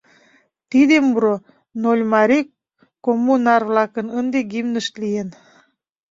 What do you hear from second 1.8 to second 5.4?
Нольмарий коммунар-влакын ынде гимнышт лийын.